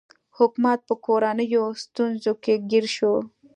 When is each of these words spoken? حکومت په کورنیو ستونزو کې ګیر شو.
حکومت 0.37 0.79
په 0.87 0.95
کورنیو 1.05 1.63
ستونزو 1.83 2.33
کې 2.43 2.53
ګیر 2.69 2.85
شو. 2.95 3.13